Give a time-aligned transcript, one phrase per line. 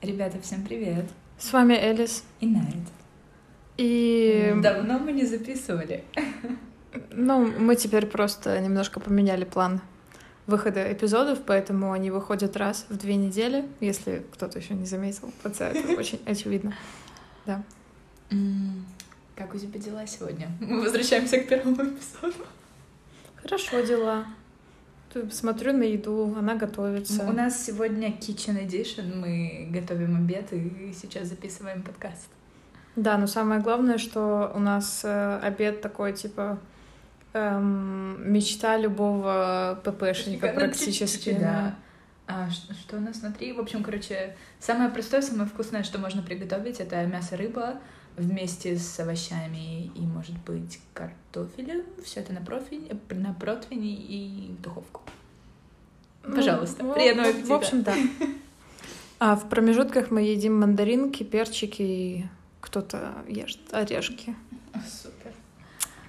[0.00, 1.04] Ребята, всем привет.
[1.36, 2.24] С вами Элис.
[2.40, 2.74] И Найт.
[3.76, 4.54] И...
[4.62, 6.02] Давно мы не записывали.
[7.10, 9.82] Ну, мы теперь просто немножко поменяли план
[10.46, 15.30] выхода эпизодов, поэтому они выходят раз в две недели, если кто-то еще не заметил.
[15.44, 16.74] Это очень очевидно.
[17.44, 17.62] Да.
[19.36, 20.48] Как у тебя дела сегодня?
[20.60, 22.46] Мы возвращаемся к первому эпизоду.
[23.42, 24.24] Хорошо дела.
[25.30, 27.22] Смотрю на еду, она готовится.
[27.28, 32.28] У нас сегодня Kitchen Edition, мы готовим обед и сейчас записываем подкаст.
[32.96, 36.58] Да, но самое главное, что у нас э, обед такой, типа,
[37.32, 41.36] эм, мечта любого ППшника практически.
[41.38, 41.76] Да.
[42.26, 43.52] А, что, что у нас внутри?
[43.52, 47.76] В общем, короче, самое простое, самое вкусное, что можно приготовить, это мясо, рыба
[48.16, 51.82] вместе с овощами и, может быть, картофелем.
[52.04, 55.02] Все это на противне, на противне и духовку.
[56.24, 57.48] Ну, Пожалуйста, ну, приятного аппетита.
[57.48, 57.94] В общем, да.
[59.18, 62.26] А в промежутках мы едим мандаринки, перчики и
[62.60, 64.36] кто-то ест орешки.
[64.86, 65.32] Супер.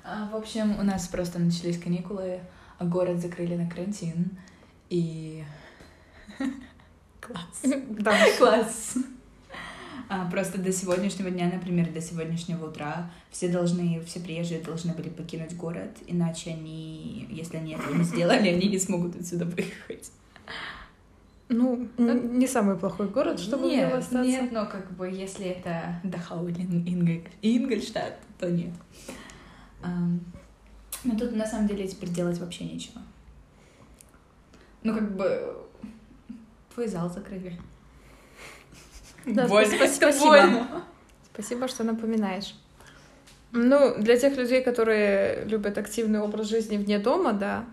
[0.04, 2.42] А, в общем, у нас просто начались каникулы,
[2.78, 4.38] а город закрыли на карантин,
[4.90, 5.46] и...
[7.22, 7.62] Класс.
[7.64, 8.14] Да.
[8.38, 8.96] Класс.
[10.10, 15.10] А, просто до сегодняшнего дня, например, до сегодняшнего утра все должны, все приезжие должны были
[15.10, 20.12] покинуть город, иначе они, если они этого не сделали, они не смогут отсюда выехать.
[21.50, 24.30] Ну, ну не самый плохой город, чтобы нет, остаться.
[24.30, 26.62] Нет, но как бы если это Дахау или
[27.42, 28.74] Ингольштадт, то нет.
[29.82, 33.02] Но тут на самом деле теперь делать вообще нечего.
[34.84, 35.56] Ну, как бы
[36.74, 37.58] твой зал закрыли.
[39.28, 39.66] Да, Боль.
[39.66, 40.12] спасибо.
[40.12, 40.68] Спасибо.
[41.34, 42.56] спасибо, что напоминаешь.
[43.52, 47.66] Ну, для тех людей, которые любят активный образ жизни вне дома, да,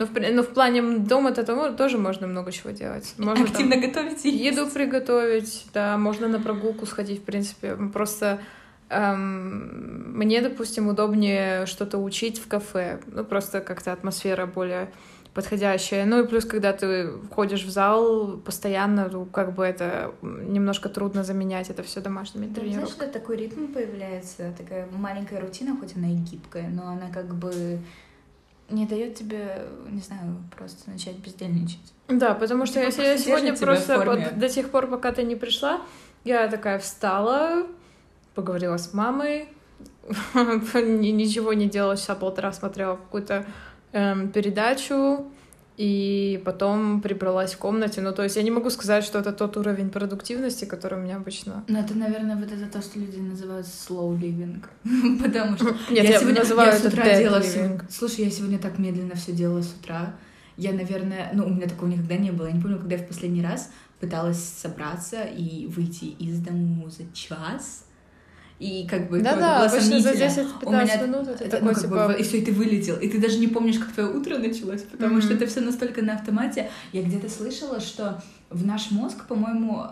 [0.00, 3.14] но в, но в плане дома -то тоже можно много чего делать.
[3.18, 7.76] Можно Активно там, готовить и Еду приготовить, да, можно на прогулку сходить, в принципе.
[7.92, 8.38] Просто
[8.88, 13.00] эм, мне, допустим, удобнее что-то учить в кафе.
[13.08, 14.90] Ну, просто как-то атмосфера более
[15.34, 16.04] подходящая.
[16.06, 21.24] Ну и плюс, когда ты входишь в зал постоянно, ну, как бы это немножко трудно
[21.24, 22.86] заменять это все домашними да, тренировками.
[22.86, 27.34] Знаешь, что такой ритм появляется, такая маленькая рутина, хоть она и гибкая, но она как
[27.34, 27.78] бы
[28.70, 31.92] не дает тебе, не знаю, просто начать бездельничать.
[32.08, 35.80] Да, потому что типа я сегодня просто вот, до тех пор, пока ты не пришла,
[36.24, 37.66] я такая встала,
[38.34, 39.48] поговорила с мамой,
[40.74, 43.46] ничего не делала, часа полтора смотрела какую-то
[43.92, 45.26] эм, передачу,
[45.80, 48.02] и потом прибралась в комнате.
[48.02, 51.16] Ну, то есть я не могу сказать, что это тот уровень продуктивности, который у меня
[51.16, 51.64] обычно.
[51.68, 54.62] Ну, это, наверное, вот это то, что люди называют slow living.
[55.22, 57.82] Потому что Нет, я, сегодня называю это утра делала living.
[57.88, 60.16] Слушай, я сегодня так медленно все делала с утра.
[60.58, 62.48] Я, наверное, ну, у меня такого никогда не было.
[62.48, 63.70] Я не помню, когда я в последний раз
[64.00, 67.86] пыталась собраться и выйти из дому за час
[68.60, 72.08] и как бы да, да, обычно за 10-15 минут это, это такой, ну, типа...
[72.08, 74.82] бы, и все, и ты вылетел, и ты даже не помнишь, как твое утро началось,
[74.82, 75.22] потому mm-hmm.
[75.22, 76.70] что это все настолько на автомате.
[76.92, 79.86] Я где-то слышала, что в наш мозг, по-моему,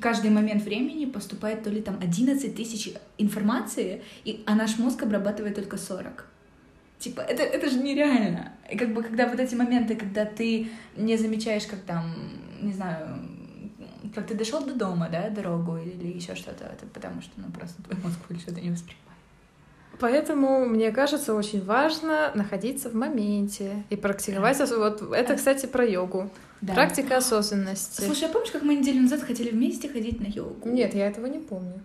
[0.00, 5.54] каждый момент времени поступает то ли там 11 тысяч информации, и, а наш мозг обрабатывает
[5.54, 6.26] только 40.
[6.98, 8.52] Типа, это, это же нереально.
[8.68, 12.12] И как бы, когда вот эти моменты, когда ты не замечаешь, как там,
[12.60, 13.20] не знаю,
[14.14, 17.82] как ты дошел до дома, да, дорогу или еще что-то, это потому что, ну, просто
[17.82, 19.02] твой мозг больше это не воспринимает.
[19.98, 24.58] Поэтому, мне кажется, очень важно находиться в моменте и практиковать.
[24.58, 24.66] Да.
[24.76, 26.30] Вот это, кстати, про йогу.
[26.60, 26.74] Да.
[26.74, 28.02] Практика осознанности.
[28.02, 30.68] Слушай, а помнишь, как мы неделю назад хотели вместе ходить на йогу?
[30.68, 31.80] Нет, я этого не помню.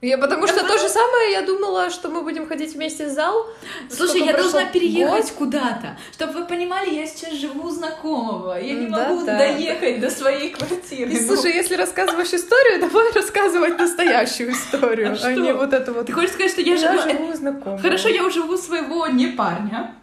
[0.00, 3.48] Я потому что то же самое, я думала, что мы будем ходить вместе в зал.
[3.90, 5.98] Слушай, я должна переехать куда-то.
[6.12, 8.60] Чтобы вы понимали, я сейчас живу у знакомого.
[8.60, 9.36] Я не да, могу да.
[9.38, 11.10] доехать до своей квартиры.
[11.10, 11.26] И, ну.
[11.26, 16.06] слушай, если рассказываешь историю, давай рассказывать настоящую историю, а, а не вот это вот.
[16.06, 17.02] Ты хочешь сказать, что я, я живу...
[17.02, 17.82] живу у знакомого.
[17.82, 19.96] Хорошо, я уже у своего не парня.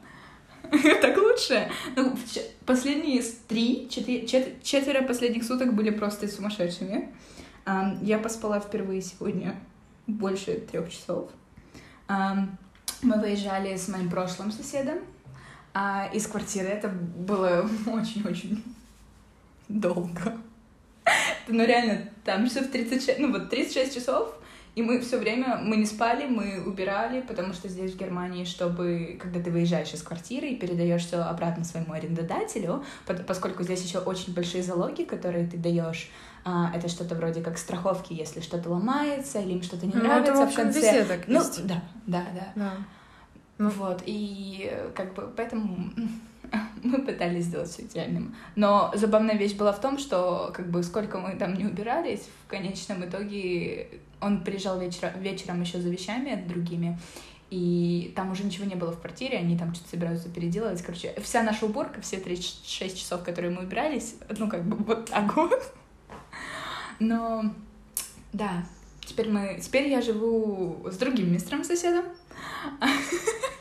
[1.01, 1.71] Так лучше.
[1.95, 2.17] Ну,
[2.65, 4.27] последние три, четыре,
[4.61, 7.15] четверо последних суток были просто сумасшедшими.
[8.01, 9.55] Я поспала впервые сегодня
[10.07, 11.29] больше трех часов.
[12.07, 14.99] Мы выезжали с моим прошлым соседом
[15.73, 16.67] а, из квартиры.
[16.67, 18.63] Это было очень-очень
[19.67, 20.37] долго.
[21.47, 24.35] Ну, реально, там часов 36, ну, вот 36 часов,
[24.75, 29.17] и мы все время, мы не спали, мы убирали, потому что здесь, в Германии, чтобы,
[29.21, 32.83] когда ты выезжаешь из квартиры и передаешь все обратно своему арендодателю,
[33.25, 36.09] поскольку здесь еще очень большие залоги, которые ты даешь,
[36.43, 40.33] а, это что-то вроде как страховки, если что-то ломается или им что-то не ну, нравится
[40.33, 40.79] это, в, в конце.
[40.79, 41.65] Везде так ну, есть.
[41.65, 42.51] да, да, да.
[42.55, 42.71] да.
[43.57, 43.69] Ну.
[43.69, 45.89] Вот, и как бы поэтому
[46.83, 48.35] мы пытались сделать все идеальным.
[48.55, 52.49] Но забавная вещь была в том, что как бы сколько мы там не убирались, в
[52.49, 56.97] конечном итоге он приезжал вечер, вечером еще за вещами другими,
[57.51, 60.81] и там уже ничего не было в квартире, они там что-то собираются переделывать.
[60.81, 65.35] Короче, вся наша уборка, все 36 часов, которые мы убирались, ну, как бы вот так
[65.35, 65.73] вот.
[66.99, 67.53] Но,
[68.33, 68.65] да,
[69.05, 69.59] теперь мы...
[69.61, 72.05] Теперь я живу с другим мистером соседом.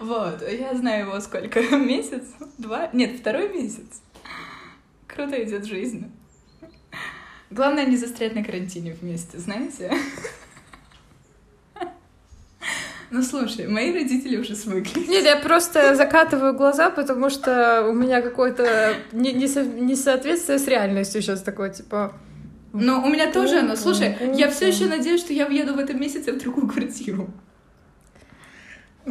[0.00, 1.60] Вот, я знаю его сколько?
[1.76, 2.22] Месяц?
[2.56, 2.88] Два?
[2.92, 4.02] Нет, второй месяц.
[5.06, 6.10] Круто идет жизнь.
[7.50, 9.90] Главное не застрять на карантине вместе, знаете?
[13.10, 15.06] Ну слушай, мои родители уже свыкли.
[15.06, 21.70] Нет, я просто закатываю глаза, потому что у меня какое-то несоответствие с реальностью сейчас такое,
[21.70, 22.12] типа...
[22.74, 23.76] Ну, у меня тоже оно.
[23.76, 27.30] Слушай, я все еще надеюсь, что я въеду в этом месяце в другую квартиру.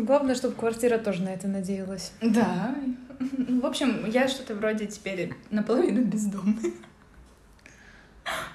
[0.06, 2.12] Главное, чтобы квартира тоже на это надеялась.
[2.22, 2.76] Да.
[3.20, 6.74] В общем, я что-то вроде теперь наполовину бездомный.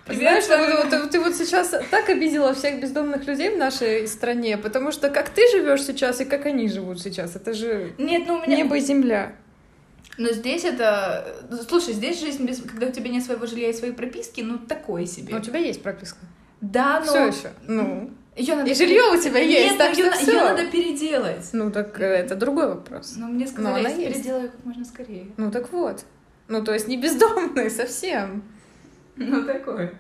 [0.07, 4.93] Знаешь, ты, ты, ты вот сейчас так обидела всех бездомных людей в нашей стране, потому
[4.93, 8.43] что как ты живешь сейчас и как они живут сейчас, это же Нет, ну, у
[8.43, 8.57] меня...
[8.57, 9.33] небо и земля.
[10.19, 11.27] Но здесь это...
[11.67, 12.61] Слушай, здесь жизнь, без...
[12.61, 15.33] когда у тебя нет своего жилья и своей прописки, ну, такое себе.
[15.33, 16.19] Но у тебя есть прописка.
[16.61, 17.07] Да, но...
[17.07, 17.53] Все еще.
[17.67, 18.11] Ну.
[18.35, 20.33] Ее надо и жилье у тебя есть, Нет, так ее, что все.
[20.33, 21.51] ее надо переделать.
[21.53, 23.15] Ну так э, это другой вопрос.
[23.17, 25.27] Но мне сказали, Но она я переделаю как можно скорее.
[25.37, 26.05] Ну так вот.
[26.49, 28.43] Ну то есть не бездомные совсем.
[29.17, 29.95] Ну такое.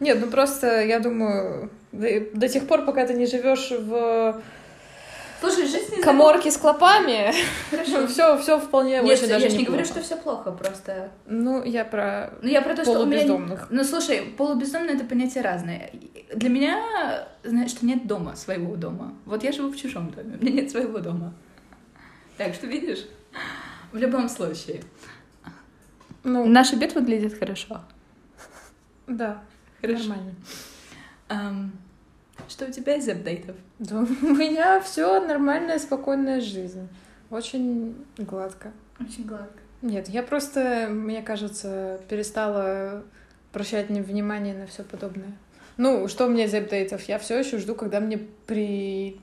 [0.00, 4.40] Нет, ну просто я думаю, до, до тех пор, пока ты не живешь в
[5.42, 7.34] Слушай, жизнь не коморке с клопами,
[7.70, 8.06] Хорошо.
[8.06, 11.10] все, все вполне Нет, очень я даже же не говорю, что все плохо, просто.
[11.26, 13.26] Ну, я про Ну, я про то, что у меня...
[13.68, 15.90] Ну, слушай, полубездомное— это понятие разное.
[16.32, 19.14] Для меня, знаешь, что нет дома, своего дома.
[19.24, 21.34] Вот я живу в чужом доме, у меня нет своего дома.
[22.36, 23.04] Так что, видишь,
[23.90, 24.82] в любом случае.
[26.22, 27.80] Ну, Наш обед выглядит хорошо.
[29.08, 29.42] да,
[29.80, 29.98] Хорошо.
[30.04, 30.34] нормально.
[31.28, 31.72] Ам,
[32.52, 33.56] что у тебя из апдейтов?
[33.78, 36.88] Да, у меня все нормальная, спокойная жизнь.
[37.30, 38.72] Очень гладко.
[39.00, 39.58] Очень гладко.
[39.80, 43.02] Нет, я просто, мне кажется, перестала
[43.50, 45.32] обращать внимание на все подобное.
[45.76, 47.02] Ну, что у меня из апдейтов?
[47.08, 49.20] Я все еще жду, когда мне при...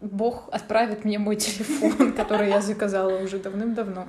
[0.00, 4.08] Бог отправит мне мой телефон, который я заказала уже давным-давно.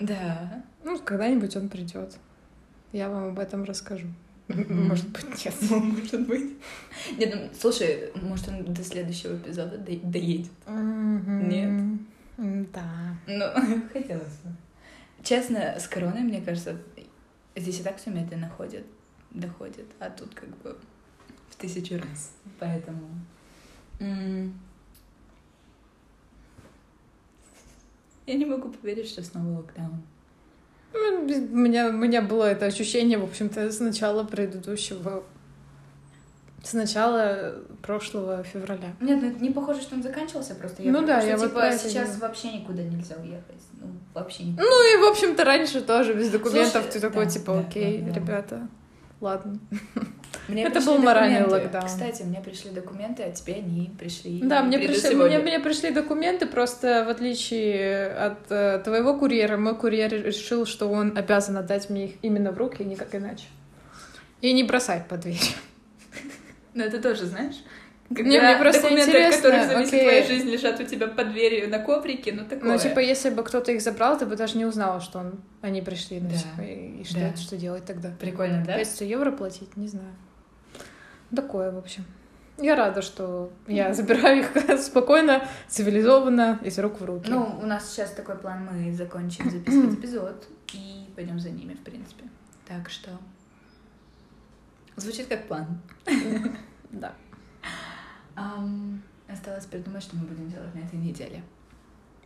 [0.00, 0.64] Да.
[0.82, 2.16] Ну, когда-нибудь он придет.
[2.92, 4.08] Я вам об этом расскажу.
[4.54, 4.88] Мгм.
[4.88, 5.54] Может быть, нет.
[5.70, 6.52] Может быть.
[7.18, 10.50] Нет, ну, слушай, может, он до следующего эпизода до- доедет.
[10.66, 11.68] Нет?
[12.38, 13.16] М, Да.
[13.26, 13.44] Ну,
[13.92, 14.50] хотелось бы.
[15.22, 16.76] Честно, с короной, мне кажется,
[17.54, 18.86] здесь и так все медленно ходит,
[19.30, 20.76] доходит, а тут как бы
[21.50, 22.32] в тысячу раз.
[22.58, 23.08] Поэтому...
[28.26, 30.02] Я не могу поверить, что снова локдаун.
[30.92, 35.22] Ну, У меня, у меня было это ощущение, в общем-то, с начала предыдущего...
[36.62, 38.92] С начала прошлого февраля.
[39.00, 40.82] Нет, ну это не похоже, что он заканчивался просто.
[40.82, 42.20] Ну про да, то, я что, вот типа, это сейчас говорю.
[42.20, 43.62] вообще никуда нельзя уехать.
[43.80, 44.62] Ну, вообще никуда.
[44.64, 47.98] Ну и, в общем-то, раньше тоже без документов Слушай, ты такой, да, типа, да, окей,
[48.02, 48.20] да, да.
[48.20, 48.68] ребята,
[49.20, 49.58] ладно.
[50.48, 51.86] Мне Это был моральный локдаун.
[51.86, 54.40] Кстати, мне пришли документы, а тебе они пришли.
[54.42, 59.76] Да, мне пришли, мне, мне пришли документы, просто в отличие от э, твоего курьера, мой
[59.76, 63.44] курьер решил, что он обязан отдать мне их именно в руки, никак иначе.
[64.40, 65.54] И не бросать под дверь.
[66.74, 67.56] Ну, это тоже, знаешь?
[68.10, 70.02] Не, мне просто документы, интересно, от которых зависит окей.
[70.02, 72.72] твоя жизнь, лежат у тебя под дверью на коврике, ну такое.
[72.72, 75.80] Ну, типа, если бы кто-то их забрал, ты бы даже не узнала, что он, они
[75.80, 76.18] пришли.
[76.20, 76.36] Ну, Да.
[76.36, 77.36] типа, и, что, Да.
[77.36, 78.10] что делать тогда?
[78.18, 78.76] Прикольно, да?
[78.76, 79.76] 500 евро платить?
[79.76, 80.12] Не знаю.
[81.34, 82.04] Такое, в общем.
[82.58, 87.30] Я рада, что я забираю их спокойно, цивилизованно, из рук в руки.
[87.30, 91.80] Ну, у нас сейчас такой план, мы закончим записывать эпизод и пойдем за ними, в
[91.84, 92.24] принципе.
[92.66, 93.10] Так что...
[94.96, 95.80] Звучит как план.
[96.90, 97.14] да.
[98.36, 101.42] Ам, осталось придумать, что мы будем делать на этой неделе.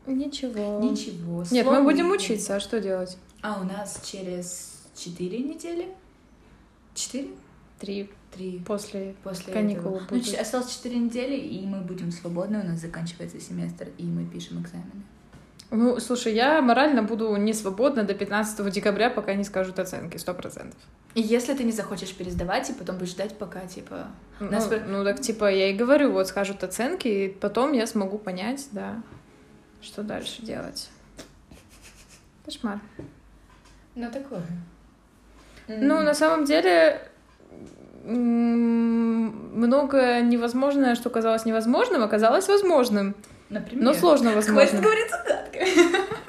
[0.06, 0.80] Ничего.
[0.80, 1.44] Ничего.
[1.50, 3.16] Нет, мы будем учиться, а что делать?
[3.42, 5.88] А у нас через четыре недели?
[6.94, 7.28] Четыре?
[7.78, 8.58] Три Три.
[8.66, 10.18] после После каникулы этого.
[10.18, 14.60] Ну, осталось четыре недели, и мы будем свободны, у нас заканчивается семестр, и мы пишем
[14.60, 15.02] экзамены.
[15.74, 20.32] Ну, слушай, я морально буду не свободна до 15 декабря, пока не скажут оценки, сто
[20.32, 20.78] процентов.
[21.16, 24.06] И если ты не захочешь пересдавать, и потом будешь ждать, пока, типа...
[24.38, 28.18] Ну, Нас ну, так, типа, я и говорю, вот скажут оценки, и потом я смогу
[28.18, 29.02] понять, да,
[29.82, 30.90] что дальше делать.
[32.44, 32.78] Кошмар.
[33.96, 34.42] Ну, такое.
[35.66, 37.00] Ну, на самом деле,
[38.04, 43.16] многое невозможное, что казалось невозможным, оказалось возможным.
[43.54, 43.84] Например?
[43.84, 44.80] Но сложно возможно.
[44.80, 45.68] Хватит говорить загадкой.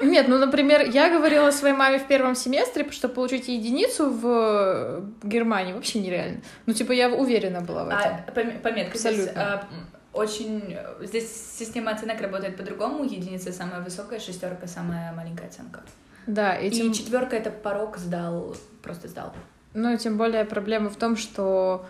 [0.08, 5.72] Нет, ну, например, я говорила своей маме в первом семестре, что получить единицу в Германии
[5.72, 6.40] вообще нереально.
[6.66, 8.12] Ну, типа, я уверена была в этом.
[8.28, 9.24] А, пометка Абсолютно.
[9.24, 9.64] здесь а,
[10.12, 10.78] очень...
[11.00, 13.02] Здесь система оценок работает по-другому.
[13.02, 15.82] Единица самая высокая, шестерка самая маленькая оценка.
[16.28, 16.92] Да, этим...
[16.92, 19.32] И четверка это порог сдал, просто сдал.
[19.74, 21.84] Ну, тем более проблема в том, что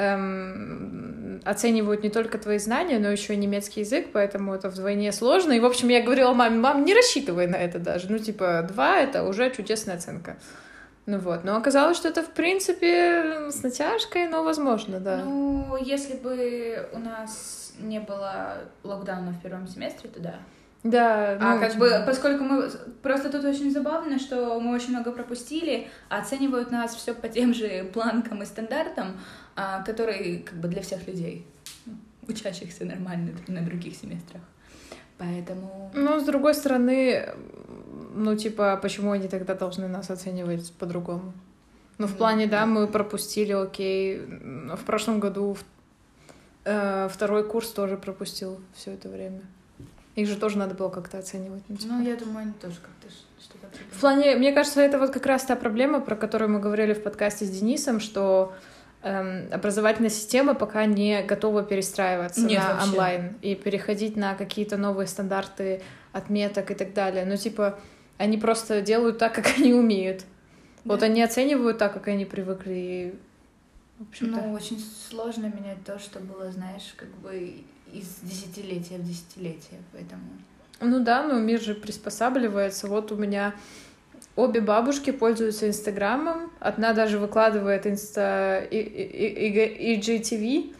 [0.00, 5.52] эм, оценивают не только твои знания, но еще и немецкий язык, поэтому это вдвойне сложно.
[5.52, 8.10] И, в общем, я говорила маме, мам, не рассчитывай на это даже.
[8.10, 10.36] Ну, типа, два— это уже чудесная оценка.
[11.06, 15.24] Ну вот, но оказалось, что это, в принципе, с натяжкой, но возможно, да.
[15.24, 20.34] Ну, если бы у нас не было локдауна в первом семестре, то да.
[20.82, 22.70] Да, а ну, как бы, поскольку мы...
[23.02, 27.84] Просто тут очень забавно, что мы очень много пропустили, оценивают нас все по тем же
[27.92, 29.20] планкам и стандартам,
[29.56, 31.46] а, которые как бы для всех людей,
[32.26, 34.42] учащихся нормально на других семестрах.
[35.18, 35.90] Поэтому...
[35.92, 37.28] Ну, с другой стороны,
[38.14, 41.34] ну, типа, почему они тогда должны нас оценивать по-другому?
[41.98, 44.18] Ну, в плане, да, мы пропустили, окей.
[44.18, 45.58] В прошлом году
[46.64, 49.42] э, второй курс тоже пропустил все это время.
[50.20, 51.62] Их же тоже надо было как-то оценивать.
[51.68, 51.94] Ну, типа.
[51.94, 53.08] ну я думаю, они тоже как-то
[53.40, 56.92] что-то В плане, мне кажется, это вот как раз та проблема, про которую мы говорили
[56.92, 58.52] в подкасте с Денисом, что
[59.02, 62.90] эм, образовательная система пока не готова перестраиваться Нет, на вообще.
[62.90, 65.80] онлайн и переходить на какие-то новые стандарты
[66.12, 67.24] отметок и так далее.
[67.24, 67.78] Ну, типа,
[68.18, 70.18] они просто делают так, как они умеют.
[70.84, 70.92] Да.
[70.92, 72.74] Вот они оценивают так, как они привыкли.
[72.74, 73.14] И,
[74.20, 80.22] ну, очень сложно менять то, что было, знаешь, как бы из десятилетия в десятилетие, поэтому...
[80.80, 82.88] Ну да, но мир же приспосабливается.
[82.88, 83.54] Вот у меня
[84.36, 86.50] обе бабушки пользуются Инстаграмом.
[86.58, 90.74] Одна даже выкладывает инста и, и, и, IGTV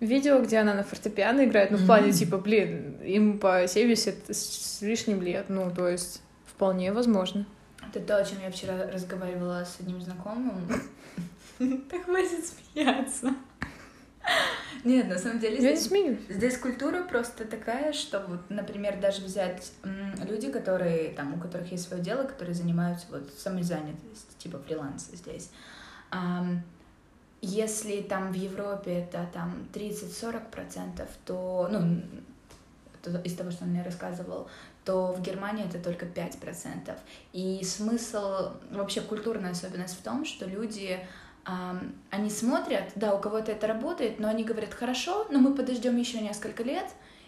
[0.00, 1.70] видео, где она на фортепиано играет.
[1.70, 5.46] Ну, в плане, типа, блин, им по 70 с лишним лет.
[5.48, 7.46] Ну, то есть, вполне возможно.
[7.88, 10.60] Это то, о чем я вчера разговаривала с одним знакомым.
[11.58, 13.32] Так хватит смеяться.
[14.84, 15.54] Нет, на самом деле...
[15.56, 16.20] Я здесь, не смеюсь.
[16.28, 19.72] Здесь культура просто такая, что вот, например, даже взять
[20.28, 25.50] люди, которые, там, у которых есть свое дело, которые занимаются вот самозанятостью, типа фриланса здесь.
[27.40, 32.02] Если там в Европе это там 30-40%, то, ну,
[33.22, 34.48] из того, что он мне рассказывал,
[34.84, 36.96] то в Германии это только 5%.
[37.32, 40.98] И смысл, вообще культурная особенность в том, что люди
[41.44, 46.20] они смотрят, да, у кого-то это работает, но они говорят, хорошо, но мы подождем еще
[46.20, 46.86] несколько лет,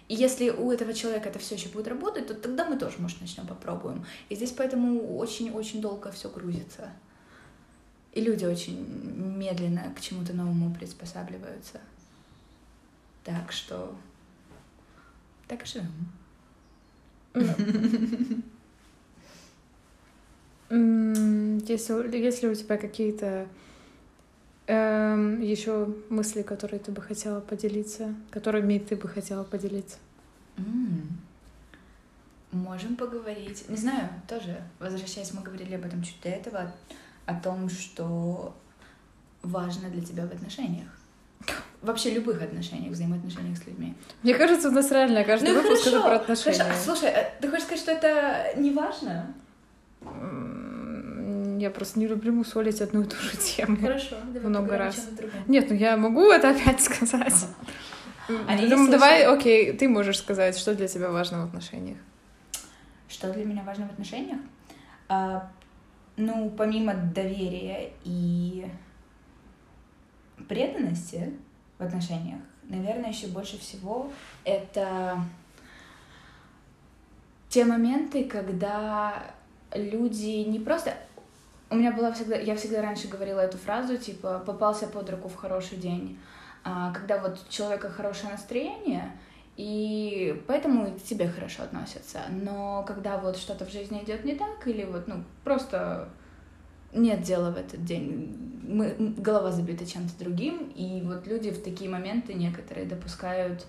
[0.09, 3.21] и если у этого человека это все еще будет работать, то тогда мы тоже, может,
[3.21, 4.07] начнем попробуем.
[4.29, 6.91] И здесь поэтому очень-очень долго все грузится.
[8.13, 8.87] И люди очень
[9.37, 11.81] медленно к чему-то новому приспосабливаются.
[13.25, 13.95] Так что
[15.49, 15.93] так живем.
[20.69, 23.49] Если, если у тебя какие-то
[24.69, 29.99] Эм, еще мысли, которые ты бы хотела поделиться, которыми ты бы хотела поделиться.
[30.57, 31.07] Mm.
[32.51, 33.69] Можем поговорить.
[33.69, 36.73] Не знаю, тоже, возвращаясь, мы говорили об этом чуть до этого,
[37.27, 38.57] о том, что
[39.43, 40.89] важно для тебя в отношениях.
[41.83, 43.95] Вообще любых отношениях, взаимоотношениях с людьми.
[44.25, 46.59] Мне кажется, у нас реально каждый ну, выпуск хорошо, это про отношения.
[46.59, 46.81] Хорошо.
[46.83, 49.33] Слушай, э, ты хочешь сказать, что это не важно?
[51.59, 53.77] Я просто не люблю мусолить одну и ту же тему.
[53.81, 55.09] Хорошо, давай много раз.
[55.47, 57.47] Нет, ну я могу это опять сказать.
[58.49, 61.99] Они ну, давай, окей, ты можешь сказать, что для тебя важно в отношениях.
[63.09, 64.41] Что для меня важно в отношениях?
[65.09, 65.49] А,
[66.17, 68.67] ну, помимо доверия и
[70.49, 71.33] преданности
[71.79, 74.11] в отношениях, наверное, еще больше всего
[74.45, 75.19] это
[77.49, 79.23] те моменты, когда
[79.73, 80.95] люди не просто
[81.71, 85.37] у меня была всегда, я всегда раньше говорила эту фразу, типа, попался под руку в
[85.37, 86.19] хороший день,
[86.65, 89.13] а, когда вот у человека хорошее настроение,
[89.57, 92.21] и поэтому к тебе хорошо относятся.
[92.31, 96.09] Но когда вот что-то в жизни идет не так, или вот, ну, просто
[96.93, 101.91] нет дела в этот день, мы, голова забита чем-то другим, и вот люди в такие
[101.91, 103.67] моменты некоторые допускают,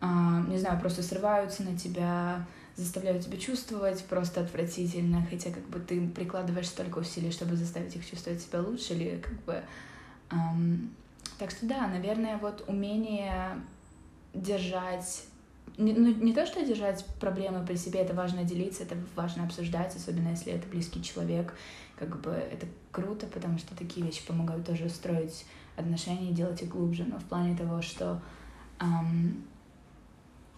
[0.00, 5.80] а, не знаю, просто срываются на тебя, заставляют тебя чувствовать просто отвратительно, хотя как бы
[5.80, 9.62] ты прикладываешь столько усилий, чтобы заставить их чувствовать себя лучше, или как бы...
[10.30, 10.94] Эм...
[11.38, 13.60] Так что да, наверное, вот умение
[14.34, 15.24] держать
[15.78, 19.94] не, ну, не то, что держать проблемы при себе, это важно делиться, это важно обсуждать,
[19.96, 21.54] особенно если это близкий человек.
[21.96, 25.46] Как бы это круто, потому что такие вещи помогают тоже строить
[25.76, 28.20] отношения, делать их глубже, но в плане того, что
[28.80, 29.44] эм,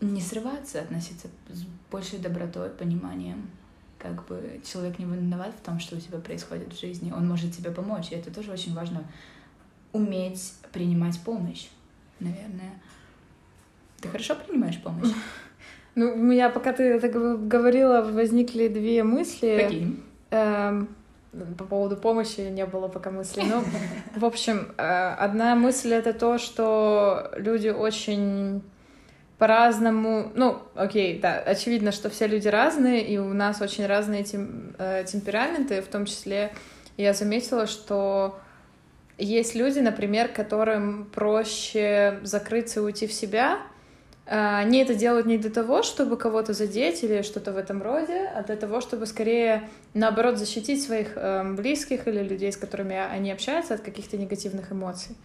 [0.03, 3.51] не срываться, относиться с большей добротой, пониманием.
[3.99, 7.57] Как бы человек не виноват в том, что у тебя происходит в жизни, он может
[7.57, 9.05] тебе помочь, и это тоже очень важно
[9.93, 11.69] уметь принимать помощь,
[12.19, 12.83] наверное.
[14.01, 15.09] Ты хорошо принимаешь помощь?
[15.95, 19.61] Ну, у меня, пока ты это говорила, возникли две мысли.
[19.63, 20.03] Какие?
[20.31, 20.89] Эм,
[21.59, 23.43] по поводу помощи не было пока мысли.
[23.43, 23.63] Ну,
[24.19, 28.63] в общем, э, одна мысль— это то, что люди очень
[29.43, 30.31] по-разному...
[30.37, 35.03] Ну, окей, да, очевидно, что все люди разные, и у нас очень разные тем, э,
[35.05, 36.53] темпераменты, в том числе
[36.97, 38.39] я заметила, что
[39.19, 43.59] есть люди, например, которым проще закрыться и уйти в себя,
[44.27, 48.31] а, они это делают не для того, чтобы кого-то задеть или что-то в этом роде,
[48.37, 53.33] а для того, чтобы скорее, наоборот, защитить своих эм, близких или людей, с которыми они
[53.33, 55.17] общаются, от каких-то негативных эмоций.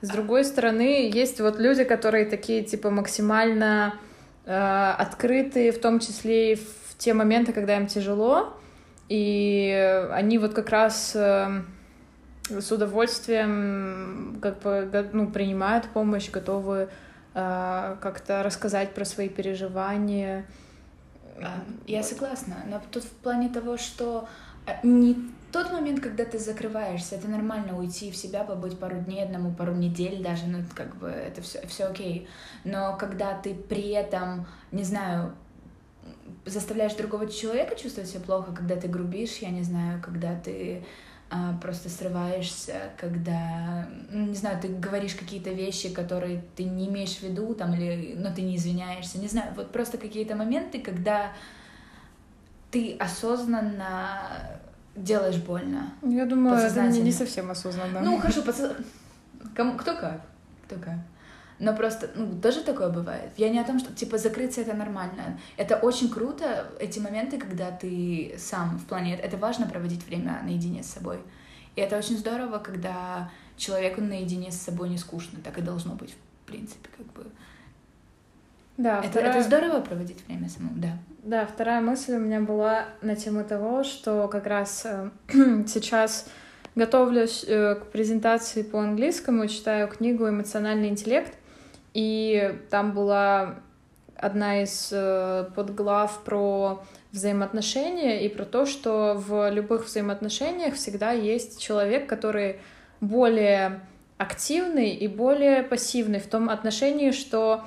[0.00, 3.94] С другой стороны, есть вот люди, которые такие, типа, максимально
[4.44, 8.56] э, открытые, в том числе и в те моменты, когда им тяжело,
[9.08, 11.62] и они вот как раз э,
[12.48, 16.88] с удовольствием как бы ну, принимают помощь, готовы
[17.34, 20.46] а, как-то рассказать про свои переживания.
[21.38, 24.28] А, я согласна, но тут в плане того, что
[24.66, 25.16] а, не
[25.56, 29.74] тот момент, когда ты закрываешься, это нормально уйти в себя, побыть пару дней, одному пару
[29.74, 32.28] недель даже, ну как бы это все, все окей.
[32.64, 35.34] Но когда ты при этом, не знаю,
[36.44, 40.84] заставляешь другого человека чувствовать себя плохо, когда ты грубишь, я не знаю, когда ты
[41.30, 47.16] а, просто срываешься, когда, ну, не знаю, ты говоришь какие-то вещи, которые ты не имеешь
[47.16, 51.32] в виду, там, или, но ты не извиняешься, не знаю, вот просто какие-то моменты, когда
[52.70, 54.55] ты осознанно
[54.96, 55.92] делаешь больно.
[56.02, 58.00] Я думаю, это не, не совсем осознанно.
[58.00, 58.72] Ну, хорошо, подсоз...
[59.54, 60.20] Кому, кто как,
[60.66, 60.98] кто как.
[61.58, 63.30] Но просто, ну, тоже такое бывает.
[63.36, 65.38] Я не о том, что, типа, закрыться— это нормально.
[65.56, 69.16] Это очень круто, эти моменты, когда ты сам в плане...
[69.16, 71.18] Это важно проводить время наедине с собой.
[71.74, 75.38] И это очень здорово, когда человеку наедине с собой не скучно.
[75.42, 77.26] Так и должно быть, в принципе, как бы.
[78.76, 79.30] Да, это, вторая...
[79.30, 80.98] это здорово проводить время самому, да.
[81.26, 85.10] Да, вторая мысль у меня была на тему того, что как раз э,
[85.66, 86.28] сейчас
[86.76, 91.36] готовлюсь э, к презентации по английскому, читаю книгу «Эмоциональный интеллект»,
[91.94, 93.56] и там была
[94.14, 101.60] одна из э, подглав про взаимоотношения и про то, что в любых взаимоотношениях всегда есть
[101.60, 102.60] человек, который
[103.00, 103.80] более
[104.16, 107.64] активный и более пассивный в том отношении, что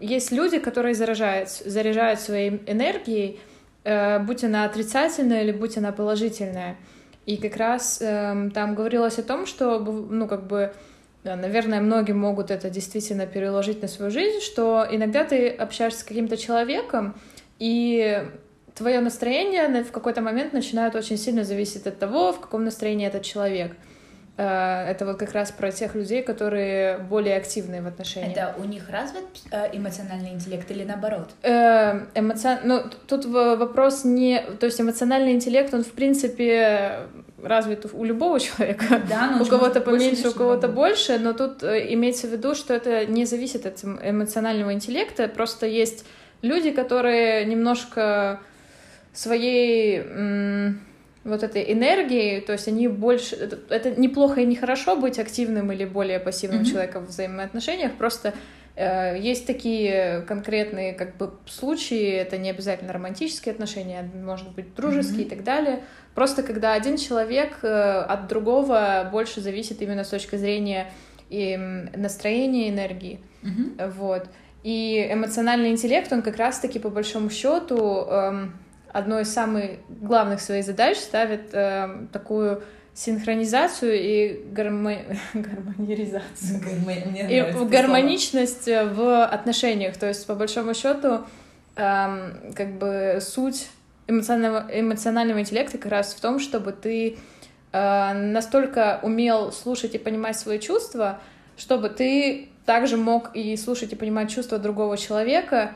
[0.00, 3.40] есть люди, которые заражают, заряжают своей энергией,
[3.84, 6.76] э, будь она отрицательная или будь она положительная.
[7.26, 10.72] И как раз э, там говорилось о том, что, ну, как бы,
[11.24, 16.38] наверное, многие могут это действительно переложить на свою жизнь, что иногда ты общаешься с каким-то
[16.38, 17.14] человеком,
[17.58, 18.26] и
[18.74, 23.24] твое настроение в какой-то момент начинает очень сильно зависеть от того, в каком настроении этот
[23.24, 23.72] человек.
[24.38, 28.36] Э, это вот как раз про тех людей, которые более активные в отношениях.
[28.36, 31.30] Это у них развит э, эмоциональный интеллект или наоборот?
[31.42, 32.60] Э, эмоци...
[32.62, 34.40] Ну, тут вопрос не...
[34.60, 37.00] То есть эмоциональный интеллект, он, в принципе,
[37.42, 39.02] развит у любого человека.
[39.08, 43.06] Да, но у кого-то поменьше, у кого-то больше, но тут имеется в виду, что это
[43.06, 46.04] не зависит от эмоционального интеллекта, просто есть
[46.42, 48.38] люди, которые немножко
[49.12, 50.78] своей
[51.28, 53.36] вот этой энергии, то есть они больше...
[53.36, 56.70] Это, это неплохо и нехорошо быть активным или более пассивным mm-hmm.
[56.70, 58.34] человеком в взаимоотношениях, просто
[58.76, 65.20] э, есть такие конкретные как бы случаи, это не обязательно романтические отношения, может быть дружеские
[65.20, 65.26] mm-hmm.
[65.26, 65.84] и так далее.
[66.14, 70.90] Просто когда один человек э, от другого больше зависит именно с точки зрения
[71.30, 71.56] и
[71.94, 73.20] настроения, энергии.
[73.42, 73.90] Mm-hmm.
[73.92, 74.28] Вот.
[74.64, 78.06] И эмоциональный интеллект, он как раз-таки по большому счету...
[78.08, 78.48] Э,
[78.92, 82.62] одной из самых главных своих задач ставит э, такую
[82.94, 84.96] синхронизацию и гармо...
[85.34, 86.60] гармонизацию.
[87.28, 89.96] и гармоничность в отношениях.
[89.96, 91.24] То есть, по большому счету,
[91.76, 93.68] э, как бы суть
[94.08, 97.18] эмоционального, эмоционального интеллекта как раз в том, чтобы ты
[97.72, 101.20] э, настолько умел слушать и понимать свои чувства,
[101.56, 105.72] чтобы ты также мог и слушать и понимать чувства другого человека,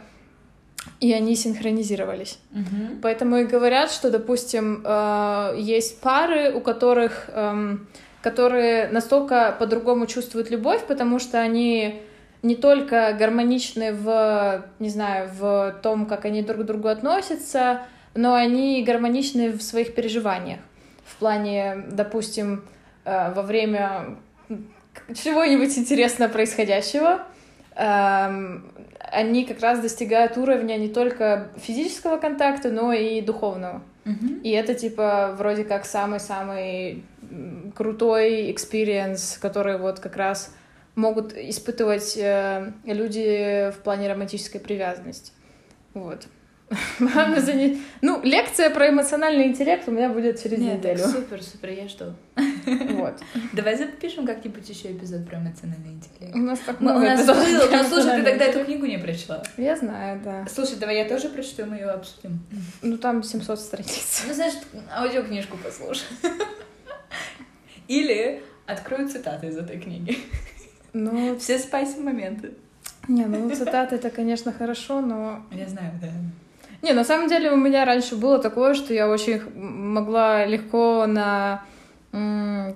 [1.00, 2.38] и они синхронизировались.
[2.52, 3.00] Угу.
[3.02, 7.76] Поэтому и говорят, что, допустим, э, есть пары, у которых, э,
[8.22, 12.02] которые настолько по-другому чувствуют любовь, потому что они
[12.42, 17.82] не только гармоничны в, не знаю, в том, как они друг к другу относятся,
[18.14, 20.60] но они гармоничны в своих переживаниях.
[21.04, 22.64] В плане, допустим,
[23.04, 24.16] э, во время
[25.14, 27.22] чего-нибудь интересного происходящего,
[27.76, 28.71] эм,
[29.12, 33.82] они как раз достигают уровня не только физического контакта, но и духовного.
[34.42, 37.04] И это типа вроде как самый-самый
[37.76, 40.54] крутой experience, который вот как раз
[40.96, 45.32] могут испытывать э, люди в плане романтической привязанности.
[45.94, 46.26] Вот.
[48.00, 50.98] Ну, лекция про эмоциональный интеллект у меня будет через Нет, неделю.
[50.98, 52.14] Супер, супер, я жду.
[52.90, 53.14] Вот.
[53.52, 56.34] Давай запишем как-нибудь еще эпизод про эмоциональный интеллект.
[56.34, 58.86] У нас так Ну, у много нас был, про но слушай, ты тогда эту книгу
[58.86, 59.42] не прочла.
[59.56, 60.46] Я знаю, да.
[60.48, 62.40] Слушай, давай я тоже прочту, мы ее обсудим.
[62.82, 64.24] Ну, там 700 страниц.
[64.26, 64.54] Ну, знаешь,
[64.90, 66.06] аудиокнижку послушай.
[67.88, 70.18] Или открою цитаты из этой книги.
[70.92, 72.52] Ну, Все спайси моменты.
[73.08, 75.44] не, ну, цитаты это, конечно, хорошо, но...
[75.50, 76.08] Я знаю, да.
[76.82, 81.64] Не, на самом деле у меня раньше было такое, что я очень могла легко на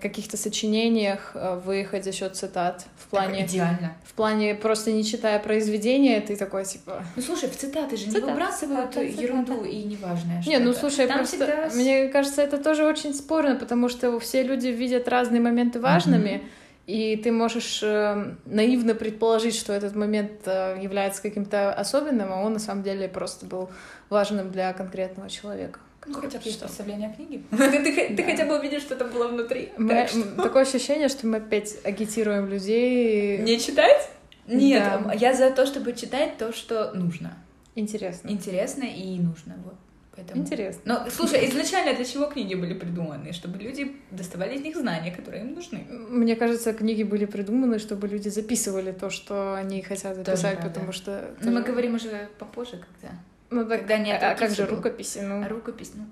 [0.01, 2.87] каких-то сочинениях э, выехать за счет цитат.
[2.97, 3.95] В плане, Идеально.
[4.05, 7.05] в плане просто не читая произведения, ты такой типа...
[7.17, 9.23] Ну, слушай, в цитаты же не Цитаты, выбрасывают цитаты, цитаты.
[9.23, 13.57] ерунду и неважное Не, ну слушай, Там просто всегда мне кажется, это тоже очень спорно,
[13.57, 16.43] потому что все люди видят разные моменты важными,
[16.87, 22.53] и ты можешь э, наивно предположить, что этот момент э, является каким-то особенным, а он
[22.55, 23.71] на самом деле просто был
[24.09, 25.81] важным для конкретного человека.
[26.07, 27.43] Ну, хотя бы есть представление о книге.
[27.51, 28.23] Ты, ты Да.
[28.23, 29.71] хотя бы увидишь, что там было внутри.
[29.77, 33.39] Мы- Так что- м, Такое ощущение, что мы опять агитируем людей.
[33.39, 34.09] Не читать?
[34.47, 35.13] Нет, Да.
[35.15, 37.35] я за то, чтобы читать то, что нужно.
[37.75, 38.29] Интересно.
[38.29, 39.57] Интересно и нужно.
[39.65, 39.75] Вот.
[40.17, 40.43] Поэтому...
[40.43, 40.81] Интересно.
[40.85, 43.33] Но, слушай, изначально для чего книги были придуманы?
[43.33, 45.87] Чтобы люди доставали из них знания, которые им нужны.
[46.09, 50.71] Мне кажется, книги были придуманы, чтобы люди записывали то, что они хотят записать, правда.
[50.71, 51.35] потому что...
[51.43, 53.15] Но мы говорим уже попозже, когда.
[53.51, 55.19] Ну, так, когда нет а, а как же рукописи?
[55.19, 56.05] Ну, А рукопись, ну...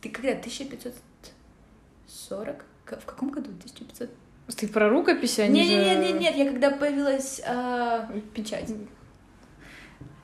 [0.00, 0.30] Ты когда?
[0.30, 2.64] 1540?
[2.84, 3.50] К- В каком году?
[3.50, 4.10] 1500?
[4.56, 5.74] ты про рукописи, они Нет, же...
[5.74, 8.70] нет, нет, нет, нет, я когда появилась а, печать.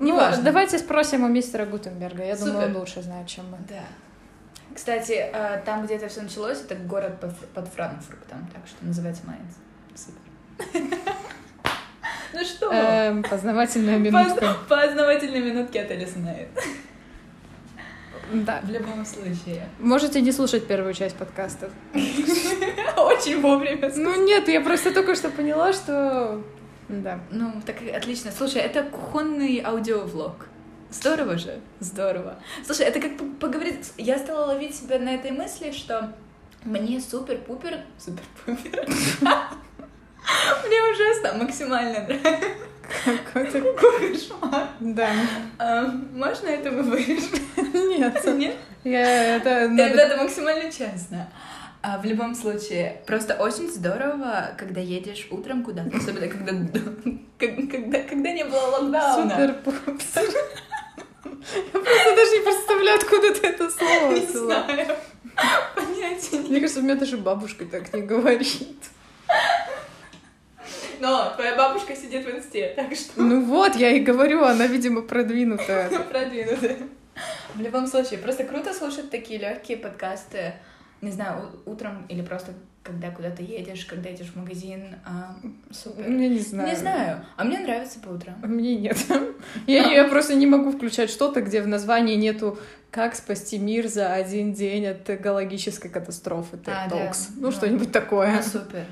[0.00, 0.42] Ну, Неважно.
[0.42, 2.24] давайте спросим у мистера Гутенберга.
[2.24, 2.68] Я думаю, Супер.
[2.68, 3.58] он лучше знает, чем мы.
[3.68, 3.84] Да.
[4.74, 9.52] Кстати, а, там, где это все началось, это город под, Франкфуртом, так что называется Майнц.
[9.94, 10.98] Супер.
[12.32, 12.70] Ну что?
[12.72, 14.56] Эм, познавательная минутка.
[14.68, 16.48] По познавательной минутке от Алисы Найт.
[18.32, 18.60] Да.
[18.62, 19.68] В любом случае.
[19.80, 21.72] Можете не слушать первую часть подкастов.
[21.92, 23.90] Очень вовремя.
[23.96, 26.40] Ну нет, я просто только что поняла, что...
[26.90, 27.20] Да.
[27.30, 28.30] Ну, так отлично.
[28.36, 30.46] Слушай, это кухонный аудиовлог.
[30.90, 32.38] Здорово же, здорово.
[32.66, 33.92] Слушай, это как по- поговорить...
[33.96, 36.12] Я стала ловить себя на этой мысли, что
[36.64, 37.80] мне супер-пупер...
[37.98, 38.86] Супер-пупер...
[40.66, 42.48] Мне ужасно максимально нравится.
[43.04, 43.60] Какой-то...
[43.72, 44.68] Кошмар.
[44.80, 45.08] Да.
[45.58, 47.40] А, Можно это вы вырежете?
[47.56, 48.24] Нет.
[48.36, 48.56] Нет?
[48.84, 49.68] Я это...
[49.68, 51.28] надо- Это максимально честно.
[51.82, 56.52] А в любом случае, просто очень здорово, когда едешь утром куда-то, особенно когда,
[57.38, 59.30] когда, когда не было локдауна.
[59.30, 60.22] Супер пупсер.
[61.22, 64.64] Я просто даже не представляю, откуда ты это слово Не взяла.
[64.64, 64.96] знаю.
[65.74, 68.76] Понятия не Мне кажется, у меня даже бабушка так не говорит.
[71.00, 75.00] Но твоя бабушка сидит в инсте, так что Ну вот, я и говорю, она, видимо,
[75.00, 75.88] продвинутая.
[76.10, 76.76] продвинутая.
[77.54, 80.54] В любом случае, просто круто слушать такие легкие подкасты.
[81.00, 84.96] Не знаю, утром или просто когда куда-то едешь, когда идешь в магазин.
[85.04, 85.36] а,
[85.70, 86.04] супер.
[86.08, 86.68] Ну, Я не знаю.
[86.70, 87.24] Не знаю.
[87.36, 88.36] А мне нравится по утрам.
[88.42, 88.96] Мне нет.
[89.66, 92.58] Я, я просто не могу включать что-то, где в названии нету
[92.90, 96.96] «Как спасти мир за один день от экологической катастрофы» А, да.
[97.08, 97.28] Talks.
[97.36, 97.52] Ну, Ну.
[97.52, 98.38] что-нибудь такое.
[98.38, 98.86] А, супер.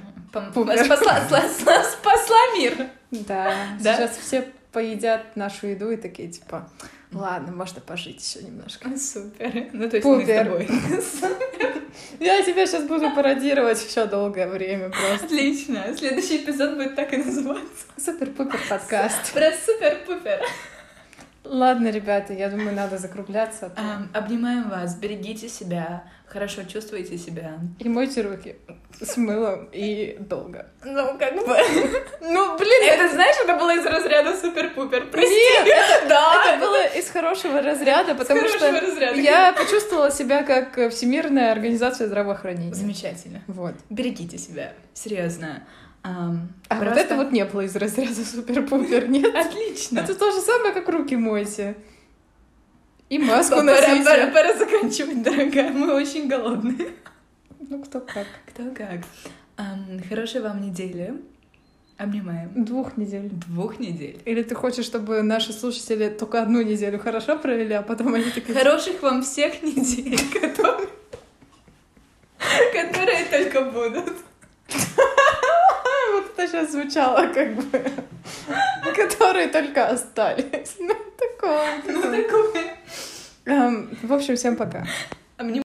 [0.54, 0.84] Пупер.
[0.84, 2.74] Спасла, спасла, спасла мир.
[3.10, 3.54] Да.
[3.80, 3.96] Да?
[3.96, 6.68] Сейчас все поедят нашу еду и такие, типа,
[7.12, 8.90] ладно, можно пожить еще немножко.
[8.98, 9.68] Супер.
[9.72, 10.44] Ну, то есть мы с Пупер.
[10.44, 10.68] тобой.
[12.20, 15.26] Я тебя сейчас буду пародировать еще долгое время просто.
[15.26, 15.84] Отлично.
[15.96, 17.86] Следующий эпизод будет так и называться.
[17.96, 19.32] Супер-пупер подкаст.
[19.32, 20.40] Про супер-пупер.
[21.48, 23.72] Ладно, ребята, я думаю, надо закругляться.
[23.76, 27.58] а то- Обнимаем вас, берегите себя, хорошо чувствуйте себя.
[27.78, 28.56] И мойте руки
[29.00, 30.66] с мылом и долго.
[30.84, 31.40] Ну, как бы...
[32.20, 35.06] Ну, блин, Это, знаешь, это было из разряда супер-пупер.
[35.10, 35.30] Прости.
[35.30, 36.44] Нет, да.
[36.54, 39.18] это было из хорошего разряда, потому хорошего что разряда.
[39.20, 42.74] я почувствовала себя как Всемирная организация здравоохранения.
[42.74, 43.40] Замечательно.
[43.46, 43.74] Вот.
[43.88, 44.72] Берегите себя.
[44.92, 45.62] Серьезно.
[46.02, 46.30] А
[46.70, 49.34] вот просто- это вот не было из разряда супер-пупер, нет?
[49.34, 50.00] Отлично.
[50.00, 51.76] Это то же самое, как руки мойте.
[53.08, 54.26] И маску Пора, пора, носите.
[54.32, 55.70] пора заканчивать, дорогая.
[55.72, 56.92] Мы очень голодные.
[57.60, 58.26] Ну, кто как.
[58.46, 59.00] Кто как.
[60.08, 61.14] Хорошей вам недели.
[61.96, 62.64] Обнимаем.
[62.64, 63.28] Двух недель.
[63.30, 64.20] Двух недель.
[64.24, 68.54] Или ты хочешь, чтобы наши слушатели только одну неделю хорошо провели, а потом они такие...
[68.56, 70.20] Хороших вам всех недель,
[72.72, 74.12] которые только будут
[76.38, 77.64] что сейчас звучало, как бы,
[78.96, 80.76] которые только остались.
[80.78, 81.82] Ну, такое.
[81.84, 82.76] Ну, такое.
[83.44, 84.86] Эм, в общем, всем пока.
[85.36, 85.62] А мне...